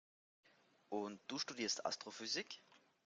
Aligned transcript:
Und 0.89 1.21
du 1.27 1.37
studierst 1.37 1.85
Astrophysik? 1.85 2.63